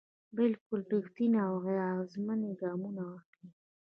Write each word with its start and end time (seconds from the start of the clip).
بلکې 0.35 0.75
رېښتيني 0.89 1.39
او 1.47 1.53
اغېزمن 1.59 2.39
ګامونه 2.61 3.01
اخلي. 3.17 3.47